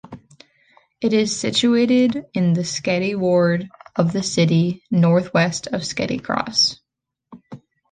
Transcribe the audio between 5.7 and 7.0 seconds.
Sketty Cross.